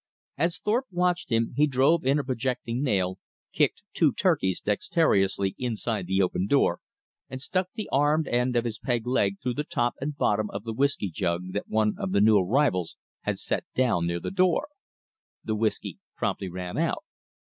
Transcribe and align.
As 0.35 0.57
Thorpe 0.57 0.87
watched 0.89 1.29
him, 1.29 1.53
he 1.55 1.67
drove 1.67 2.07
in 2.07 2.17
a 2.17 2.23
projecting 2.23 2.81
nail, 2.81 3.19
kicked 3.53 3.83
two 3.93 4.11
"turkeys" 4.11 4.59
dexterously 4.59 5.53
inside 5.59 6.07
the 6.07 6.23
open 6.23 6.47
door, 6.47 6.79
and 7.29 7.39
stuck 7.39 7.67
the 7.75 7.87
armed 7.91 8.27
end 8.27 8.55
of 8.55 8.65
his 8.65 8.79
peg 8.79 9.05
leg 9.05 9.35
through 9.43 9.53
the 9.53 9.63
top 9.63 9.93
and 10.01 10.17
bottom 10.17 10.49
of 10.49 10.63
the 10.63 10.73
whisky 10.73 11.11
jug 11.11 11.51
that 11.53 11.67
one 11.67 11.93
of 11.99 12.13
the 12.13 12.21
new 12.21 12.39
arrivals 12.39 12.97
had 13.25 13.37
set 13.37 13.63
down 13.75 14.07
near 14.07 14.19
the 14.19 14.31
door. 14.31 14.69
The 15.43 15.53
whisky 15.55 15.99
promptly 16.17 16.49
ran 16.49 16.79
out. 16.79 17.03